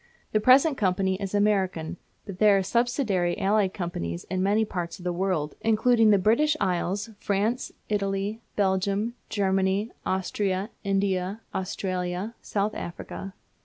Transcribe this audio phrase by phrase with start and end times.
[0.31, 5.03] The present company is American, but there are subsidiary allied companies in many parts of
[5.03, 13.35] the world, including the British Isles, France, Italy, Belgium, Germany, Austria, India, Australia, South Africa.